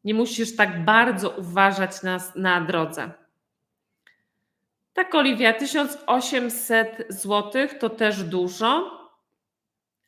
Nie 0.04 0.14
musisz 0.14 0.56
tak 0.56 0.84
bardzo 0.84 1.30
uważać 1.30 2.02
na, 2.02 2.18
na 2.36 2.60
drodze. 2.60 3.10
Tak, 4.92 5.14
Oliwia, 5.14 5.52
1800 5.52 7.06
zł 7.08 7.68
to 7.80 7.90
też 7.90 8.22
dużo, 8.24 8.98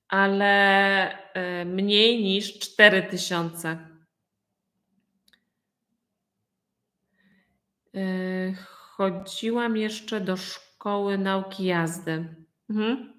ale 0.08 1.32
e, 1.34 1.64
mniej 1.64 2.22
niż 2.22 2.58
4000. 2.58 3.78
E, 7.94 8.00
Chodziłam 9.00 9.76
jeszcze 9.76 10.20
do 10.20 10.36
szkoły 10.36 11.18
nauki 11.18 11.64
jazdy. 11.64 12.34
Mhm. 12.70 13.12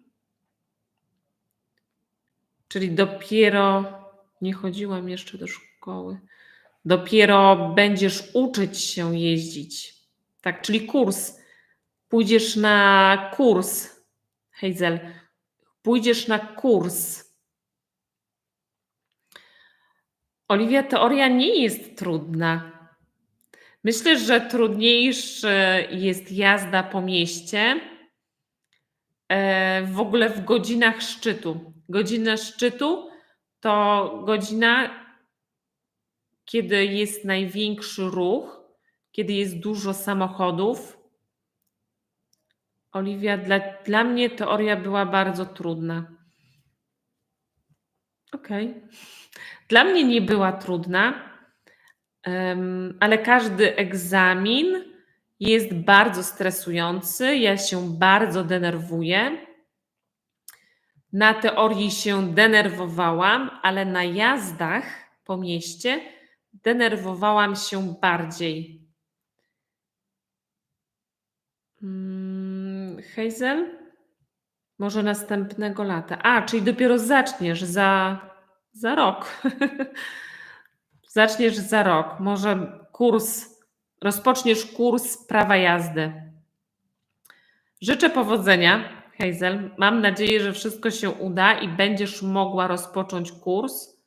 Czyli 2.67 2.91
dopiero 2.91 4.00
nie 4.41 4.53
chodziłam 4.53 5.09
jeszcze 5.09 5.37
do 5.37 5.47
szkoły. 5.47 6.19
Dopiero 6.85 7.71
będziesz 7.75 8.23
uczyć 8.33 8.77
się 8.81 9.17
jeździć. 9.17 9.93
Tak, 10.41 10.61
czyli 10.61 10.85
kurs. 10.85 11.39
Pójdziesz 12.09 12.55
na 12.55 13.31
kurs, 13.35 13.89
Hazel. 14.51 14.99
Pójdziesz 15.81 16.27
na 16.27 16.39
kurs. 16.39 17.31
Oliwia, 20.47 20.83
teoria 20.83 21.27
nie 21.27 21.61
jest 21.63 21.97
trudna. 21.97 22.71
Myślę, 23.83 24.19
że 24.19 24.41
trudniejsza 24.41 25.79
jest 25.79 26.31
jazda 26.31 26.83
po 26.83 27.01
mieście. 27.01 27.81
e, 29.29 29.83
W 29.83 29.99
ogóle 29.99 30.29
w 30.29 30.45
godzinach 30.45 31.01
szczytu. 31.01 31.73
Godzina 31.89 32.37
szczytu 32.37 33.10
to 33.61 34.23
godzina, 34.25 34.89
kiedy 36.45 36.85
jest 36.85 37.25
największy 37.25 38.03
ruch, 38.03 38.61
kiedy 39.11 39.33
jest 39.33 39.59
dużo 39.59 39.93
samochodów. 39.93 40.97
Oliwia, 42.91 43.37
dla, 43.37 43.59
dla 43.85 44.03
mnie 44.03 44.29
teoria 44.29 44.77
była 44.77 45.05
bardzo 45.05 45.45
trudna. 45.45 46.15
Okej. 48.31 48.69
Okay. 48.69 48.89
Dla 49.67 49.83
mnie 49.83 50.03
nie 50.03 50.21
była 50.21 50.51
trudna, 50.51 51.29
um, 52.27 52.97
ale 52.99 53.17
każdy 53.17 53.75
egzamin 53.75 54.83
jest 55.39 55.73
bardzo 55.73 56.23
stresujący. 56.23 57.35
Ja 57.35 57.57
się 57.57 57.97
bardzo 57.97 58.43
denerwuję. 58.43 59.50
Na 61.13 61.33
teorii 61.33 61.91
się 61.91 62.33
denerwowałam, 62.33 63.59
ale 63.61 63.85
na 63.85 64.03
jazdach 64.03 64.83
po 65.25 65.37
mieście 65.37 66.01
denerwowałam 66.53 67.55
się 67.55 67.95
bardziej. 68.01 68.81
Hmm, 71.79 72.97
Hazel? 73.15 73.77
Może 74.79 75.03
następnego 75.03 75.83
lata. 75.83 76.17
A, 76.23 76.41
czyli 76.41 76.63
dopiero 76.63 76.99
zaczniesz 76.99 77.63
za, 77.63 78.19
za 78.71 78.95
rok. 78.95 79.41
zaczniesz 81.17 81.55
za 81.55 81.83
rok. 81.83 82.19
Może 82.19 82.79
kurs, 82.91 83.49
rozpoczniesz 84.01 84.65
kurs 84.65 85.17
prawa 85.17 85.57
jazdy. 85.57 86.13
Życzę 87.81 88.09
powodzenia, 88.09 89.00
Hazel. 89.21 89.71
Mam 89.77 90.01
nadzieję, 90.01 90.39
że 90.39 90.53
wszystko 90.53 90.91
się 90.91 91.09
uda 91.09 91.59
i 91.59 91.67
będziesz 91.67 92.21
mogła 92.21 92.67
rozpocząć 92.67 93.31
kurs. 93.31 93.97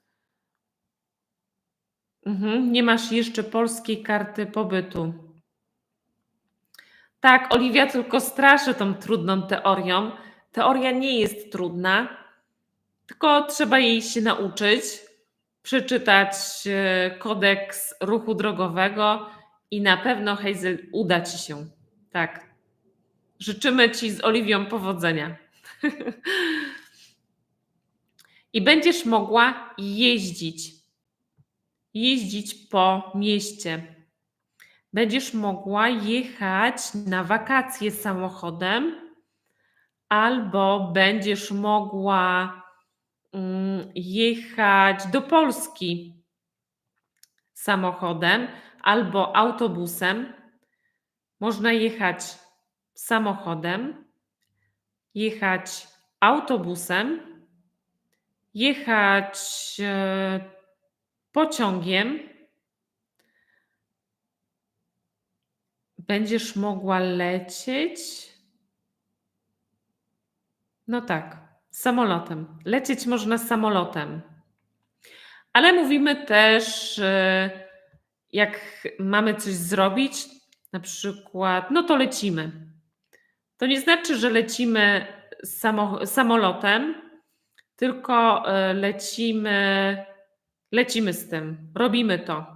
Mhm, 2.26 2.72
nie 2.72 2.82
masz 2.82 3.12
jeszcze 3.12 3.42
polskiej 3.42 4.02
karty 4.02 4.46
pobytu. 4.46 5.14
Tak, 7.20 7.54
Oliwia 7.54 7.86
tylko 7.86 8.20
straszy 8.20 8.74
tą 8.74 8.94
trudną 8.94 9.42
teorią. 9.42 10.10
Teoria 10.52 10.90
nie 10.90 11.20
jest 11.20 11.52
trudna, 11.52 12.08
tylko 13.06 13.42
trzeba 13.42 13.78
jej 13.78 14.02
się 14.02 14.20
nauczyć, 14.20 14.84
przeczytać 15.62 16.36
e, 16.66 17.10
kodeks 17.18 17.94
ruchu 18.00 18.34
drogowego 18.34 19.30
i 19.70 19.80
na 19.80 19.96
pewno 19.96 20.36
Hazel 20.36 20.78
uda 20.92 21.20
ci 21.20 21.38
się. 21.38 21.66
Tak. 22.10 22.53
Życzymy 23.38 23.90
ci 23.90 24.10
z 24.10 24.24
Oliwią 24.24 24.66
powodzenia. 24.66 25.36
I 28.52 28.62
będziesz 28.62 29.04
mogła 29.04 29.74
jeździć. 29.78 30.72
Jeździć 31.94 32.54
po 32.54 33.12
mieście. 33.14 33.94
Będziesz 34.92 35.34
mogła 35.34 35.88
jechać 35.88 36.76
na 37.06 37.24
wakacje 37.24 37.90
samochodem 37.90 39.10
albo 40.08 40.90
będziesz 40.92 41.50
mogła 41.50 42.62
mm, 43.32 43.92
jechać 43.94 45.06
do 45.06 45.22
Polski 45.22 46.14
samochodem 47.52 48.48
albo 48.82 49.36
autobusem. 49.36 50.32
Można 51.40 51.72
jechać 51.72 52.43
samochodem, 52.94 54.04
jechać 55.14 55.88
autobusem, 56.20 57.20
jechać 58.54 59.40
e, 59.80 60.40
pociągiem. 61.32 62.18
Będziesz 65.98 66.56
mogła 66.56 66.98
lecieć 66.98 68.34
no 70.88 71.00
tak, 71.00 71.38
samolotem. 71.70 72.58
Lecieć 72.64 73.06
można 73.06 73.38
samolotem. 73.38 74.22
Ale 75.52 75.72
mówimy 75.72 76.26
też, 76.26 77.00
jak 78.32 78.60
mamy 78.98 79.34
coś 79.34 79.54
zrobić, 79.54 80.26
na 80.72 80.80
przykład, 80.80 81.70
no 81.70 81.82
to 81.82 81.96
lecimy. 81.96 82.73
To 83.56 83.66
nie 83.66 83.80
znaczy, 83.80 84.16
że 84.16 84.30
lecimy 84.30 85.06
samo, 85.44 86.06
samolotem, 86.06 86.94
tylko 87.76 88.48
e, 88.48 88.74
lecimy, 88.74 89.96
lecimy 90.72 91.12
z 91.12 91.28
tym, 91.28 91.72
robimy 91.74 92.18
to. 92.18 92.46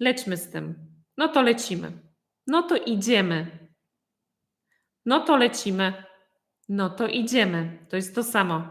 Lećmy 0.00 0.36
z 0.36 0.50
tym. 0.50 0.74
No 1.16 1.28
to 1.28 1.42
lecimy. 1.42 1.92
No 2.46 2.62
to 2.62 2.76
idziemy. 2.76 3.46
No 5.06 5.20
to 5.20 5.36
lecimy. 5.36 5.92
No 6.68 6.90
to 6.90 7.06
idziemy. 7.06 7.86
To 7.88 7.96
jest 7.96 8.14
to 8.14 8.24
samo. 8.24 8.68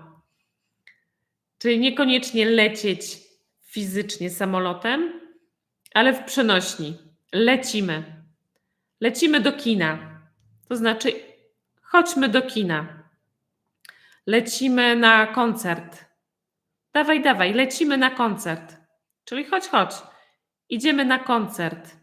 Czyli 1.57 1.79
niekoniecznie 1.79 2.49
lecieć 2.49 3.17
fizycznie 3.65 4.29
samolotem, 4.29 5.21
ale 5.93 6.13
w 6.13 6.23
przenośni. 6.23 6.97
Lecimy. 7.33 8.23
Lecimy 9.01 9.39
do 9.39 9.53
kina. 9.53 10.16
To 10.69 10.75
znaczy, 10.75 11.12
chodźmy 11.82 12.30
do 12.30 12.41
kina. 12.41 13.03
Lecimy 14.25 14.95
na 14.95 15.27
koncert. 15.27 16.06
Dawaj, 16.93 17.21
dawaj, 17.21 17.53
lecimy 17.53 17.97
na 17.97 18.10
koncert. 18.10 18.77
Czyli 19.25 19.45
chodź, 19.45 19.67
chodź. 19.67 19.95
Idziemy 20.69 21.06
na 21.06 21.19
koncert. 21.19 21.97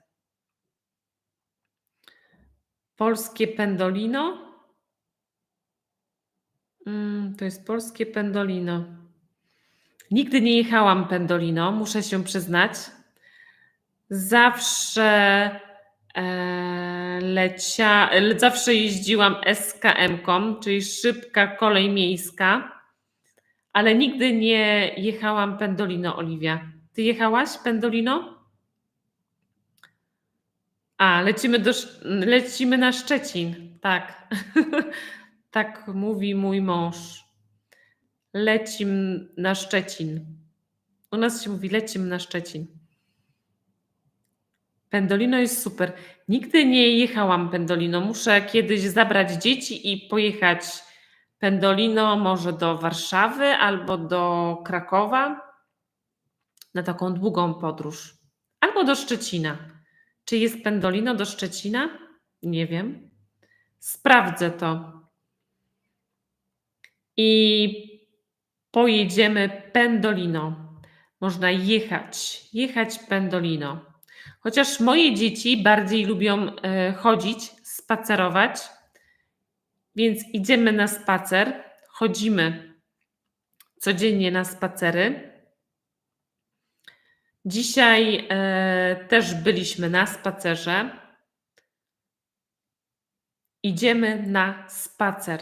Polskie 2.96 3.48
pendolino 3.48 4.44
Mm, 6.86 7.34
to 7.36 7.44
jest 7.44 7.66
polskie 7.66 8.06
pendolino. 8.06 8.84
Nigdy 10.10 10.40
nie 10.40 10.56
jechałam 10.56 11.08
pendolino, 11.08 11.72
muszę 11.72 12.02
się 12.02 12.24
przyznać. 12.24 12.72
Zawsze 14.10 15.60
lecia, 17.20 18.10
zawsze 18.36 18.74
jeździłam 18.74 19.36
SKM-ką, 19.54 20.60
czyli 20.60 20.82
szybka 20.82 21.46
kolej 21.46 21.90
miejska, 21.90 22.80
ale 23.72 23.94
nigdy 23.94 24.32
nie 24.32 24.94
jechałam 24.96 25.58
pendolino, 25.58 26.16
Oliwia. 26.16 26.70
Ty 26.92 27.02
jechałaś 27.02 27.48
pendolino? 27.64 28.44
A, 30.98 31.20
lecimy, 31.20 31.58
do, 31.58 31.70
lecimy 32.04 32.78
na 32.78 32.92
Szczecin, 32.92 33.78
tak. 33.80 34.12
Tak 35.50 35.88
mówi 35.94 36.34
mój 36.34 36.60
mąż. 36.62 37.24
Lecim 38.32 39.20
na 39.36 39.54
Szczecin. 39.54 40.26
U 41.12 41.16
nas 41.16 41.42
się 41.42 41.50
mówi 41.50 41.68
lecim 41.68 42.08
na 42.08 42.18
Szczecin. 42.18 42.66
Pendolino 44.94 45.38
jest 45.38 45.62
super. 45.62 45.92
Nigdy 46.28 46.66
nie 46.66 46.88
jechałam 46.88 47.50
Pendolino. 47.50 48.00
Muszę 48.00 48.42
kiedyś 48.42 48.80
zabrać 48.80 49.42
dzieci 49.42 49.92
i 49.92 50.08
pojechać 50.08 50.64
Pendolino 51.38 52.16
może 52.16 52.52
do 52.52 52.78
Warszawy 52.78 53.46
albo 53.46 53.98
do 53.98 54.56
Krakowa 54.64 55.40
na 56.74 56.82
taką 56.82 57.14
długą 57.14 57.54
podróż. 57.54 58.14
Albo 58.60 58.84
do 58.84 58.94
Szczecina. 58.94 59.58
Czy 60.24 60.36
jest 60.36 60.64
Pendolino 60.64 61.14
do 61.14 61.24
Szczecina? 61.24 61.98
Nie 62.42 62.66
wiem. 62.66 63.10
Sprawdzę 63.78 64.50
to 64.50 64.92
i 67.16 68.00
pojedziemy 68.70 69.62
pendolino. 69.72 70.56
Można 71.20 71.50
jechać, 71.50 72.44
jechać 72.52 72.98
pendolino. 72.98 73.93
Chociaż 74.44 74.80
moje 74.80 75.14
dzieci 75.14 75.62
bardziej 75.62 76.04
lubią 76.04 76.56
e, 76.56 76.92
chodzić, 76.92 77.52
spacerować, 77.62 78.60
więc 79.96 80.28
idziemy 80.32 80.72
na 80.72 80.88
spacer, 80.88 81.64
chodzimy 81.88 82.74
codziennie 83.80 84.30
na 84.30 84.44
spacery. 84.44 85.32
Dzisiaj 87.44 88.26
e, 88.30 89.06
też 89.08 89.34
byliśmy 89.34 89.90
na 89.90 90.06
spacerze. 90.06 90.90
Idziemy 93.62 94.22
na 94.26 94.68
spacer. 94.68 95.40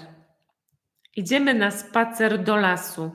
Idziemy 1.16 1.54
na 1.54 1.70
spacer 1.70 2.42
do 2.44 2.56
lasu, 2.56 3.10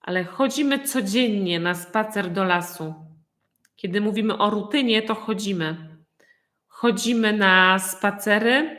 ale 0.00 0.24
chodzimy 0.24 0.78
codziennie 0.84 1.60
na 1.60 1.74
spacer 1.74 2.30
do 2.32 2.44
lasu. 2.44 3.05
Kiedy 3.76 4.00
mówimy 4.00 4.38
o 4.38 4.50
rutynie, 4.50 5.02
to 5.02 5.14
chodzimy. 5.14 5.96
Chodzimy 6.66 7.32
na 7.32 7.78
spacery, 7.78 8.76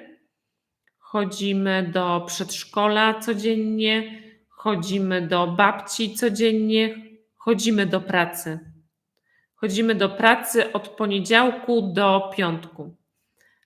chodzimy 0.98 1.90
do 1.94 2.24
przedszkola 2.28 3.14
codziennie, 3.14 4.22
chodzimy 4.50 5.28
do 5.28 5.48
babci 5.48 6.16
codziennie, 6.16 6.96
chodzimy 7.36 7.86
do 7.86 8.02
pracy. 8.02 8.60
Chodzimy 9.56 9.96
do 9.96 10.10
pracy 10.10 10.74
od 10.74 10.90
poniedziałku 10.90 11.82
do 11.94 12.32
piątku. 12.36 12.96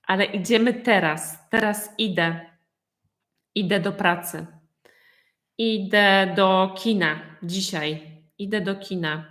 Ale 0.03 0.25
idziemy 0.25 0.73
teraz, 0.73 1.49
teraz 1.49 1.93
idę 1.97 2.51
Idę 3.55 3.79
do 3.79 3.91
pracy. 3.91 4.45
Idę 5.57 6.33
do 6.35 6.75
kina 6.77 7.19
dzisiaj. 7.43 8.21
Idę 8.37 8.61
do 8.61 8.75
kina. 8.75 9.30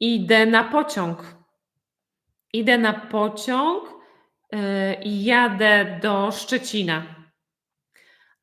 Idę 0.00 0.46
na 0.46 0.64
pociąg. 0.64 1.36
Idę 2.52 2.78
na 2.78 2.92
pociąg 2.92 3.94
yy, 4.52 4.58
i 5.04 5.24
jadę 5.24 5.98
do 6.02 6.32
Szczecina. 6.32 7.02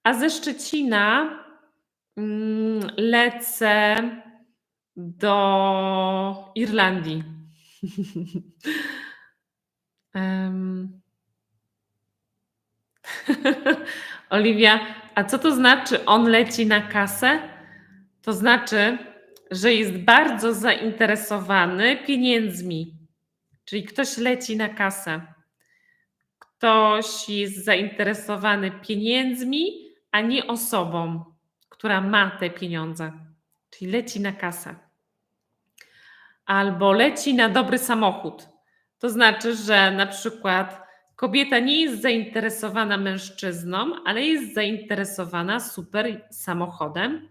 A 0.03 0.13
ze 0.13 0.29
Szczecina 0.29 1.29
mm, 2.17 2.89
lecę 2.97 3.95
do 4.95 6.51
Irlandii. 6.55 7.23
Em. 10.13 11.01
Oliwia, 14.29 14.79
a 15.15 15.23
co 15.23 15.39
to 15.39 15.51
znaczy 15.55 16.05
on 16.05 16.29
leci 16.29 16.65
na 16.65 16.81
kasę? 16.81 17.39
To 18.21 18.33
znaczy, 18.33 18.97
że 19.51 19.73
jest 19.73 19.97
bardzo 19.97 20.53
zainteresowany 20.53 21.97
pieniędzmi. 21.97 22.97
Czyli 23.65 23.83
ktoś 23.83 24.17
leci 24.17 24.57
na 24.57 24.69
kasę. 24.69 25.21
Ktoś 26.39 27.29
jest 27.29 27.65
zainteresowany 27.65 28.71
pieniędzmi, 28.71 29.87
a 30.11 30.21
nie 30.21 30.47
osobą, 30.47 31.25
która 31.69 32.01
ma 32.01 32.31
te 32.31 32.49
pieniądze. 32.49 33.11
Czyli 33.69 33.91
leci 33.91 34.19
na 34.19 34.31
kasę. 34.31 34.75
Albo 36.45 36.91
leci 36.91 37.33
na 37.33 37.49
dobry 37.49 37.77
samochód. 37.77 38.47
To 38.99 39.09
znaczy, 39.09 39.55
że 39.55 39.91
na 39.91 40.07
przykład 40.07 40.81
kobieta 41.15 41.59
nie 41.59 41.81
jest 41.81 42.01
zainteresowana 42.01 42.97
mężczyzną, 42.97 44.03
ale 44.05 44.21
jest 44.21 44.53
zainteresowana 44.53 45.59
super 45.59 46.27
samochodem, 46.31 47.29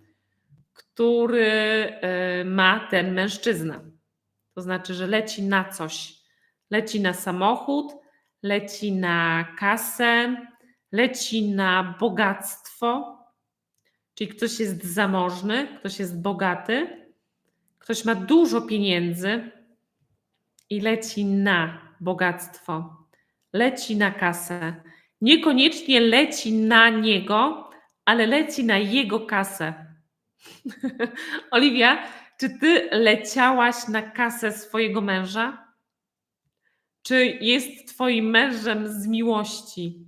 który 0.97 1.93
y, 2.41 2.45
ma 2.45 2.89
ten 2.91 3.15
mężczyzna. 3.15 3.81
To 4.55 4.63
znaczy, 4.63 4.95
że 4.95 5.07
leci 5.07 5.43
na 5.43 5.65
coś. 5.65 6.15
Leci 6.71 7.01
na 7.01 7.15
samochód, 7.15 7.93
leci 8.43 8.93
na 8.93 9.45
kasę, 9.59 10.37
leci 10.93 11.49
na 11.49 11.97
bogactwo. 12.01 13.19
Czyli 14.15 14.31
ktoś 14.31 14.61
jest 14.61 14.85
zamożny, 14.85 15.69
ktoś 15.79 15.99
jest 15.99 16.23
bogaty, 16.23 17.07
ktoś 17.79 18.05
ma 18.05 18.15
dużo 18.15 18.63
pieniędzy 18.63 19.51
i 20.71 20.81
leci 20.81 21.25
na 21.25 21.79
bogactwo, 22.01 22.97
leci 23.53 23.97
na 23.97 24.11
kasę. 24.11 24.75
Niekoniecznie 25.21 26.01
leci 26.01 26.53
na 26.53 26.89
niego, 26.89 27.71
ale 28.05 28.27
leci 28.27 28.65
na 28.65 28.79
jego 28.79 29.21
kasę. 29.21 29.86
Oliwia, 31.51 32.09
czy 32.41 32.59
ty 32.59 32.89
leciałaś 32.93 33.89
na 33.89 34.03
kasę 34.03 34.53
swojego 34.53 35.01
męża? 35.01 35.67
Czy 37.03 37.27
jest 37.41 37.89
twoim 37.89 38.31
mężem 38.31 38.89
z 38.89 39.07
miłości? 39.07 40.07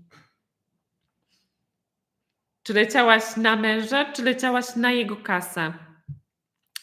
Czy 2.63 2.75
leciałaś 2.75 3.37
na 3.37 3.57
męża, 3.57 4.13
czy 4.13 4.23
leciałaś 4.23 4.77
na 4.77 4.93
jego 4.93 5.17
kasę? 5.17 5.73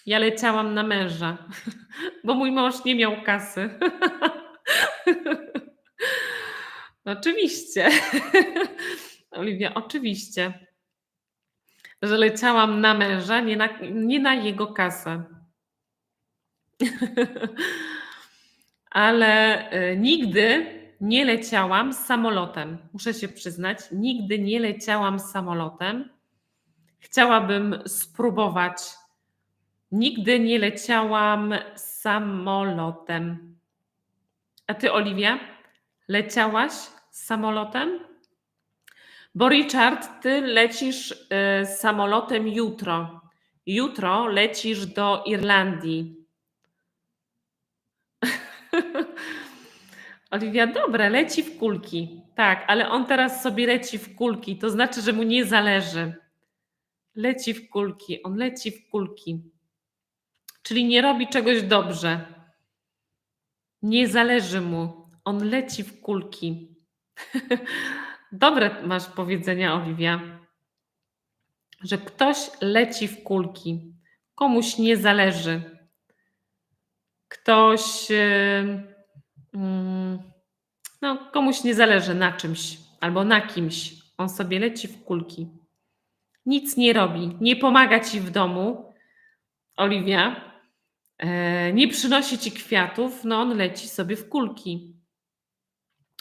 Ja 0.05 0.19
leciałam 0.19 0.73
na 0.73 0.83
męża, 0.83 1.37
bo 2.23 2.33
mój 2.33 2.51
mąż 2.51 2.85
nie 2.85 2.95
miał 2.95 3.23
kasy. 3.23 3.69
Oczywiście. 7.05 7.89
Oliwia, 9.31 9.73
oczywiście, 9.73 10.64
że 12.07 12.17
leciałam 12.17 12.81
na 12.81 12.93
męża, 12.93 13.39
nie 13.39 13.57
na, 13.57 13.69
nie 13.91 14.19
na 14.19 14.33
jego 14.33 14.67
kasę. 14.67 15.23
Ale 18.91 19.71
y, 19.91 19.97
nigdy 19.97 20.65
nie 21.01 21.25
leciałam 21.25 21.93
samolotem. 21.93 22.77
Muszę 22.93 23.13
się 23.13 23.27
przyznać, 23.27 23.79
nigdy 23.91 24.39
nie 24.39 24.59
leciałam 24.59 25.19
samolotem. 25.19 26.09
Chciałabym 26.99 27.79
spróbować. 27.85 28.77
Nigdy 29.91 30.39
nie 30.39 30.59
leciałam 30.59 31.53
samolotem. 31.75 33.55
A 34.67 34.73
ty, 34.73 34.93
Oliwia, 34.93 35.39
leciałaś 36.07 36.71
samolotem? 37.11 37.99
Bo 39.35 39.49
Richard, 39.49 40.21
ty 40.21 40.41
lecisz 40.41 41.11
y, 41.11 41.65
samolotem 41.65 42.47
jutro. 42.47 43.21
Jutro 43.65 44.27
lecisz 44.27 44.85
do 44.85 45.23
Irlandii. 45.25 46.25
Oliwia, 50.31 50.67
dobra, 50.67 51.09
leci 51.09 51.43
w 51.43 51.57
kulki. 51.57 52.21
Tak, 52.35 52.65
ale 52.67 52.89
on 52.89 53.05
teraz 53.05 53.43
sobie 53.43 53.67
leci 53.67 53.97
w 53.97 54.15
kulki. 54.15 54.57
To 54.57 54.69
znaczy, 54.69 55.01
że 55.01 55.13
mu 55.13 55.23
nie 55.23 55.45
zależy. 55.45 56.13
Leci 57.15 57.53
w 57.53 57.69
kulki, 57.69 58.23
on 58.23 58.35
leci 58.35 58.71
w 58.71 58.89
kulki. 58.89 59.41
Czyli 60.61 60.85
nie 60.85 61.01
robi 61.01 61.27
czegoś 61.27 61.63
dobrze. 61.63 62.25
Nie 63.81 64.07
zależy 64.07 64.61
mu. 64.61 65.09
On 65.25 65.49
leci 65.49 65.83
w 65.83 66.01
kulki. 66.01 66.75
Dobre 68.31 68.81
masz 68.83 69.05
powiedzenia, 69.05 69.75
Oliwia. 69.75 70.21
Że 71.83 71.97
ktoś 71.97 72.37
leci 72.61 73.07
w 73.07 73.23
kulki. 73.23 73.93
Komuś 74.35 74.77
nie 74.77 74.97
zależy. 74.97 75.61
Ktoś. 77.27 78.09
Yy, 78.09 78.83
no, 81.01 81.31
komuś 81.31 81.63
nie 81.63 81.75
zależy 81.75 82.15
na 82.15 82.31
czymś 82.31 82.77
albo 83.01 83.23
na 83.23 83.41
kimś. 83.41 83.93
On 84.17 84.29
sobie 84.29 84.59
leci 84.59 84.87
w 84.87 85.03
kulki. 85.03 85.47
Nic 86.45 86.77
nie 86.77 86.93
robi. 86.93 87.37
Nie 87.41 87.55
pomaga 87.55 87.99
ci 87.99 88.19
w 88.19 88.31
domu. 88.31 88.93
Oliwia. 89.77 90.51
E, 91.17 91.73
nie 91.73 91.87
przynosi 91.87 92.37
ci 92.37 92.51
kwiatów. 92.51 93.23
No, 93.23 93.41
on 93.41 93.57
leci 93.57 93.87
sobie 93.87 94.15
w 94.15 94.29
kulki. 94.29 94.95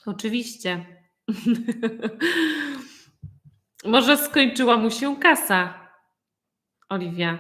Oczywiście. 0.07 0.94
Może 3.85 4.17
skończyła 4.17 4.77
mu 4.77 4.91
się 4.91 5.17
kasa. 5.17 5.91
Oliwia. 6.89 7.39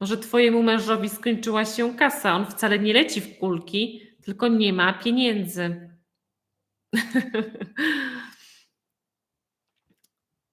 Może 0.00 0.16
twojemu 0.16 0.62
mężowi 0.62 1.08
skończyła 1.08 1.64
się 1.64 1.96
kasa. 1.96 2.34
On 2.34 2.46
wcale 2.46 2.78
nie 2.78 2.92
leci 2.92 3.20
w 3.20 3.38
kulki, 3.38 4.00
tylko 4.22 4.48
nie 4.48 4.72
ma 4.72 4.92
pieniędzy. 4.92 5.90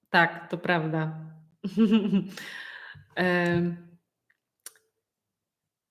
tak, 0.10 0.50
to 0.50 0.58
prawda. 0.58 1.20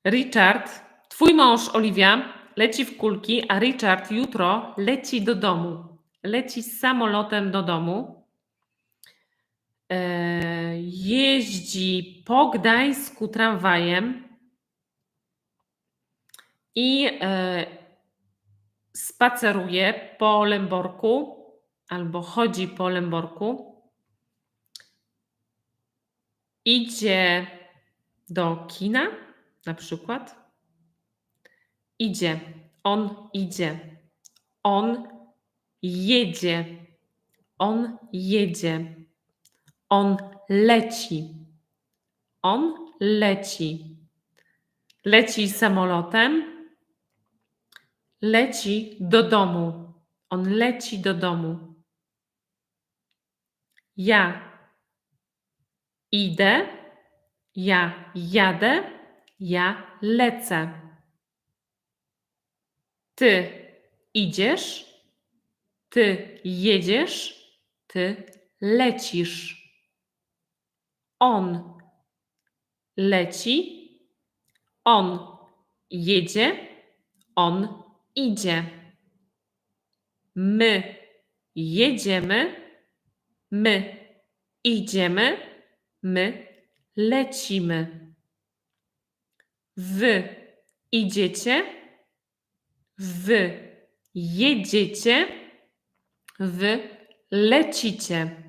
Richard, 0.07 0.83
twój 1.09 1.35
mąż 1.35 1.69
Oliwia 1.69 2.41
leci 2.57 2.85
w 2.85 2.97
kulki, 2.97 3.45
a 3.49 3.59
Richard 3.59 4.11
jutro 4.11 4.75
leci 4.77 5.23
do 5.23 5.35
domu. 5.35 5.89
Leci 6.23 6.63
samolotem 6.63 7.51
do 7.51 7.63
domu. 7.63 8.25
E, 9.89 10.81
jeździ 10.81 12.23
po 12.27 12.51
Gdańsku 12.51 13.29
tramwajem 13.29 14.29
i 16.75 17.07
e, 17.21 17.67
spaceruje 18.93 20.17
po 20.19 20.45
Lęborku 20.45 21.37
albo 21.89 22.23
chodzi 22.23 22.69
po 22.69 22.89
Lęborku. 22.89 23.83
Idzie 26.65 27.47
do 28.29 28.67
kina 28.69 29.07
na 29.67 29.75
przykład. 29.75 30.37
Idzie, 31.99 32.41
on 32.85 33.29
idzie, 33.33 33.79
on 34.63 35.09
jedzie, 35.83 36.87
on 37.59 37.99
jedzie, 38.12 38.95
on 39.88 40.16
leci, 40.49 41.35
on 42.43 42.75
leci. 43.01 43.97
Leci 45.05 45.49
samolotem, 45.49 46.45
leci 48.23 48.97
do 49.01 49.23
domu. 49.23 49.95
On 50.31 50.43
leci 50.43 50.99
do 50.99 51.14
domu. 51.14 51.75
Ja 53.97 54.51
idę, 56.12 56.69
ja 57.57 58.12
jadę, 58.14 58.90
ja 59.40 59.97
lecę. 60.03 60.73
Ty 63.14 63.53
idziesz, 64.14 64.89
ty 65.90 66.40
jedziesz, 66.44 67.14
ty 67.87 68.24
lecisz. 68.61 69.61
On 71.18 71.79
leci. 72.96 73.81
On 74.85 75.37
jedzie. 75.90 76.68
On 77.37 77.83
idzie. 78.14 78.64
My 80.35 80.96
jedziemy. 81.55 82.57
My 83.50 83.96
idziemy. 84.64 85.37
My 86.03 86.46
lecimy. 86.96 88.14
Wy 89.76 90.37
idziecie. 90.92 91.64
Wy 92.98 93.70
jedziecie. 94.14 95.39
Wy 96.40 96.88
lecicie. 97.31 98.42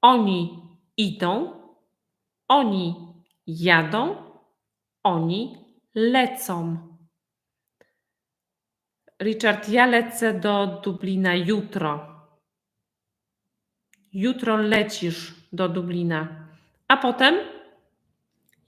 Oni 0.00 0.68
idą. 0.96 1.60
Oni 2.48 2.94
jadą. 3.46 4.16
Oni 5.02 5.56
lecą. 5.94 6.76
Richard, 9.22 9.68
ja 9.68 9.86
lecę 9.86 10.34
do 10.34 10.80
Dublina 10.84 11.34
jutro. 11.34 12.08
Jutro 14.12 14.56
lecisz 14.56 15.34
do 15.52 15.68
Dublina. 15.68 16.48
A 16.88 16.96
potem 16.96 17.34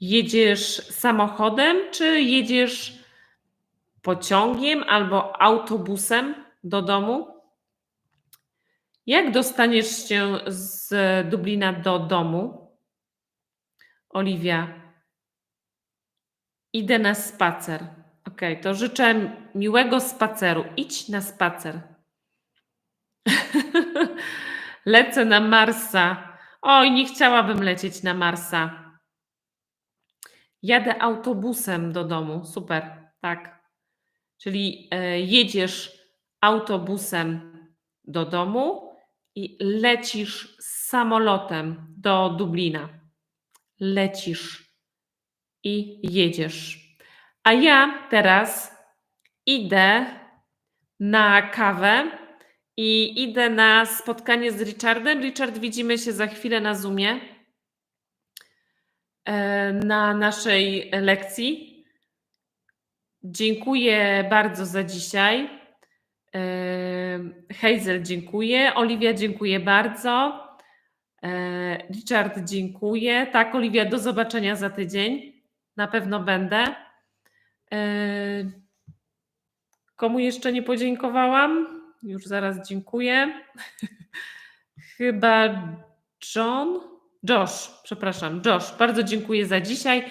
jedziesz 0.00 0.76
samochodem, 0.76 1.76
czy 1.90 2.20
jedziesz 2.20 3.04
pociągiem 4.02 4.82
albo 4.82 5.42
autobusem 5.42 6.43
do 6.64 6.82
domu? 6.82 7.34
Jak 9.06 9.30
dostaniesz 9.30 10.08
się 10.08 10.38
z 10.46 10.90
Dublina 11.30 11.72
do 11.72 11.98
domu? 11.98 12.70
Oliwia. 14.08 14.82
Idę 16.72 16.98
na 16.98 17.14
spacer. 17.14 17.86
Ok, 18.28 18.40
to 18.62 18.74
życzę 18.74 19.36
miłego 19.54 20.00
spaceru. 20.00 20.64
Idź 20.76 21.08
na 21.08 21.20
spacer. 21.20 21.80
Lecę 24.86 25.24
na 25.24 25.40
Marsa. 25.40 26.38
Oj, 26.62 26.90
nie 26.90 27.06
chciałabym 27.06 27.62
lecieć 27.62 28.02
na 28.02 28.14
Marsa. 28.14 28.84
Jadę 30.62 31.02
autobusem 31.02 31.92
do 31.92 32.04
domu. 32.04 32.44
Super, 32.44 33.10
tak. 33.20 33.64
Czyli 34.38 34.88
e, 34.90 35.20
jedziesz 35.20 36.03
autobusem 36.44 37.28
do 38.04 38.24
domu 38.24 38.64
i 39.34 39.56
lecisz 39.60 40.56
samolotem 40.60 41.86
do 41.98 42.28
Dublina. 42.38 42.88
Lecisz 43.80 44.74
i 45.62 46.00
jedziesz. 46.02 46.84
A 47.44 47.52
ja 47.52 48.08
teraz 48.10 48.72
idę 49.46 50.06
na 51.00 51.42
kawę 51.42 52.10
i 52.76 53.22
idę 53.22 53.50
na 53.50 53.86
spotkanie 53.86 54.52
z 54.52 54.60
Richardem. 54.60 55.20
Richard, 55.20 55.58
widzimy 55.58 55.98
się 55.98 56.12
za 56.12 56.26
chwilę 56.26 56.60
na 56.60 56.74
Zoomie 56.74 57.20
e, 59.24 59.72
na 59.72 60.14
naszej 60.14 60.90
lekcji. 60.92 61.84
Dziękuję 63.22 64.26
bardzo 64.30 64.66
za 64.66 64.84
dzisiaj. 64.84 65.63
Hazel, 67.60 68.02
dziękuję. 68.02 68.74
Oliwia, 68.74 69.14
dziękuję 69.14 69.60
bardzo. 69.60 70.44
Richard, 71.94 72.38
dziękuję. 72.44 73.26
Tak, 73.26 73.54
Oliwia, 73.54 73.84
do 73.84 73.98
zobaczenia 73.98 74.56
za 74.56 74.70
tydzień. 74.70 75.42
Na 75.76 75.88
pewno 75.88 76.20
będę. 76.20 76.74
Komu 79.96 80.18
jeszcze 80.18 80.52
nie 80.52 80.62
podziękowałam? 80.62 81.80
Już 82.02 82.24
zaraz 82.24 82.68
dziękuję. 82.68 83.40
Chyba 84.96 85.48
John. 86.36 86.80
Josh, 87.28 87.70
przepraszam, 87.82 88.42
Josh, 88.46 88.78
bardzo 88.78 89.02
dziękuję 89.02 89.46
za 89.46 89.60
dzisiaj. 89.60 90.04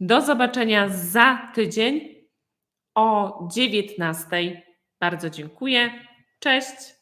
Do 0.00 0.20
zobaczenia 0.20 0.88
za 0.88 1.50
tydzień 1.54 2.14
o 2.94 3.38
19. 3.52 4.67
Bardzo 5.00 5.30
dziękuję. 5.30 5.90
Cześć. 6.38 6.97